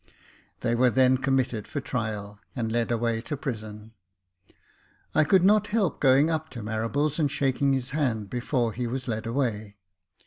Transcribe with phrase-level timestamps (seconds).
[0.61, 3.93] They were then committed for trial, and led away to prison.
[5.13, 9.07] I could not help going up to Marables and shaking his hand, before he was
[9.07, 9.77] led away.